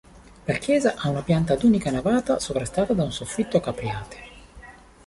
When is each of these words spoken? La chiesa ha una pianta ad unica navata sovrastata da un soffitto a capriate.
La 0.47 0.55
chiesa 0.59 0.95
ha 0.97 1.09
una 1.09 1.21
pianta 1.21 1.53
ad 1.53 1.63
unica 1.63 1.91
navata 1.91 2.39
sovrastata 2.39 2.93
da 2.93 3.03
un 3.03 3.11
soffitto 3.11 3.57
a 3.57 3.61
capriate. 3.61 4.17